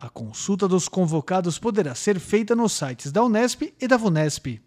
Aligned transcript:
A 0.00 0.08
consulta 0.08 0.68
dos 0.68 0.86
convocados 0.86 1.58
poderá 1.58 1.92
ser 1.92 2.20
feita 2.20 2.54
nos 2.54 2.72
sites 2.72 3.10
da 3.10 3.24
Unesp 3.24 3.74
e 3.80 3.88
da 3.88 3.96
Vunesp. 3.96 4.60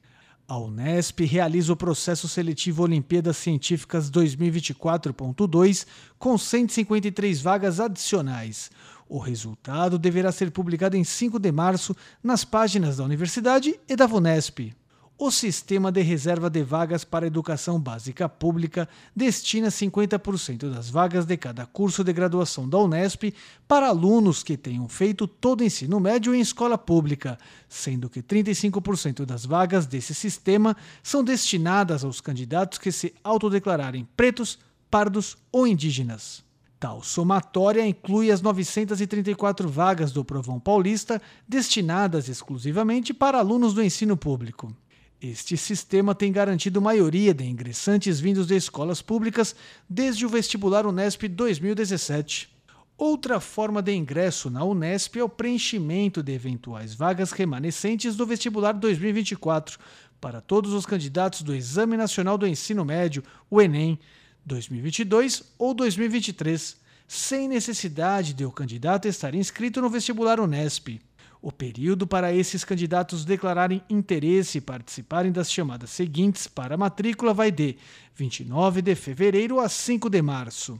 A 0.45 0.57
Unesp 0.57 1.21
realiza 1.21 1.71
o 1.71 1.77
processo 1.77 2.27
seletivo 2.27 2.83
Olimpíadas 2.83 3.37
Científicas 3.37 4.11
2024.2 4.11 5.87
com 6.19 6.37
153 6.37 7.41
vagas 7.41 7.79
adicionais. 7.79 8.69
O 9.07 9.19
resultado 9.19 9.97
deverá 9.97 10.33
ser 10.33 10.51
publicado 10.51 10.97
em 10.97 11.03
5 11.05 11.39
de 11.39 11.51
março 11.51 11.95
nas 12.21 12.43
páginas 12.43 12.97
da 12.97 13.05
Universidade 13.05 13.79
e 13.87 13.95
da 13.95 14.05
Vunesp. 14.05 14.80
O 15.17 15.29
Sistema 15.29 15.91
de 15.91 16.01
Reserva 16.01 16.49
de 16.49 16.63
Vagas 16.63 17.03
para 17.03 17.27
Educação 17.27 17.79
Básica 17.79 18.27
Pública 18.27 18.89
destina 19.15 19.67
50% 19.67 20.67
das 20.71 20.89
vagas 20.89 21.25
de 21.25 21.37
cada 21.37 21.65
curso 21.65 22.03
de 22.03 22.11
graduação 22.11 22.67
da 22.67 22.79
Unesp 22.79 23.31
para 23.67 23.87
alunos 23.87 24.41
que 24.41 24.57
tenham 24.57 24.89
feito 24.89 25.27
todo 25.27 25.61
o 25.61 25.63
ensino 25.63 25.99
médio 25.99 26.33
em 26.33 26.41
escola 26.41 26.75
pública, 26.75 27.37
sendo 27.69 28.09
que 28.09 28.23
35% 28.23 29.23
das 29.23 29.45
vagas 29.45 29.85
desse 29.85 30.15
sistema 30.15 30.75
são 31.03 31.23
destinadas 31.23 32.03
aos 32.03 32.19
candidatos 32.19 32.79
que 32.79 32.91
se 32.91 33.13
autodeclararem 33.23 34.07
pretos, 34.17 34.57
pardos 34.89 35.37
ou 35.51 35.67
indígenas. 35.67 36.43
Tal 36.79 37.03
somatória 37.03 37.85
inclui 37.85 38.31
as 38.31 38.41
934 38.41 39.69
vagas 39.69 40.11
do 40.11 40.25
Provão 40.25 40.59
Paulista 40.59 41.21
destinadas 41.47 42.27
exclusivamente 42.27 43.13
para 43.13 43.37
alunos 43.37 43.75
do 43.75 43.83
ensino 43.83 44.17
público. 44.17 44.75
Este 45.21 45.55
sistema 45.55 46.15
tem 46.15 46.31
garantido 46.31 46.81
maioria 46.81 47.31
de 47.31 47.43
ingressantes 47.43 48.19
vindos 48.19 48.47
de 48.47 48.55
escolas 48.55 49.03
públicas 49.03 49.55
desde 49.87 50.25
o 50.25 50.29
vestibular 50.29 50.83
Unesp 50.87 51.27
2017. 51.27 52.49
Outra 52.97 53.39
forma 53.39 53.83
de 53.83 53.93
ingresso 53.93 54.49
na 54.49 54.63
Unesp 54.63 55.17
é 55.17 55.23
o 55.23 55.29
preenchimento 55.29 56.23
de 56.23 56.31
eventuais 56.31 56.95
vagas 56.95 57.31
remanescentes 57.33 58.15
do 58.15 58.25
vestibular 58.25 58.71
2024 58.71 59.77
para 60.19 60.41
todos 60.41 60.73
os 60.73 60.87
candidatos 60.87 61.43
do 61.43 61.53
Exame 61.53 61.95
Nacional 61.95 62.35
do 62.35 62.47
Ensino 62.47 62.83
Médio, 62.83 63.23
o 63.47 63.61
Enem, 63.61 63.99
2022 64.43 65.53
ou 65.55 65.75
2023, 65.75 66.77
sem 67.07 67.47
necessidade 67.47 68.33
de 68.33 68.43
o 68.43 68.51
candidato 68.51 69.07
estar 69.07 69.35
inscrito 69.35 69.81
no 69.81 69.89
vestibular 69.89 70.39
Unesp. 70.39 70.99
O 71.41 71.51
período 71.51 72.05
para 72.05 72.31
esses 72.31 72.63
candidatos 72.63 73.25
declararem 73.25 73.81
interesse 73.89 74.59
e 74.59 74.61
participarem 74.61 75.31
das 75.31 75.51
chamadas 75.51 75.89
seguintes 75.89 76.45
para 76.45 76.77
matrícula 76.77 77.33
vai 77.33 77.49
de 77.49 77.77
29 78.13 78.83
de 78.83 78.93
fevereiro 78.93 79.59
a 79.59 79.67
5 79.67 80.07
de 80.07 80.21
março, 80.21 80.79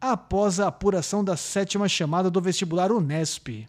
após 0.00 0.58
a 0.58 0.66
apuração 0.66 1.22
da 1.22 1.36
sétima 1.36 1.88
chamada 1.88 2.28
do 2.28 2.40
vestibular 2.40 2.90
Unesp. 2.90 3.68